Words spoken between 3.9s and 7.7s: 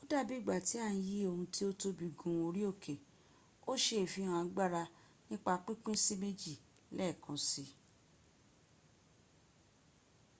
ifihan agbara nipa pinpin si meji leekansi